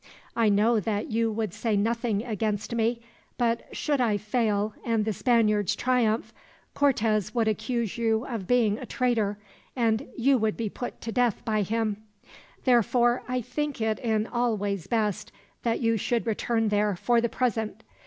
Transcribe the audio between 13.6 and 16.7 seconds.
it in all ways best that you should return